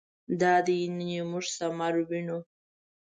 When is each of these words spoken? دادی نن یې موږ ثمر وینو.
دادی 0.39 0.79
نن 0.97 1.09
یې 1.13 1.21
موږ 1.31 1.45
ثمر 1.57 1.93
وینو. 2.09 2.39